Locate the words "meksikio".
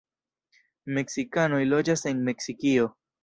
2.31-2.89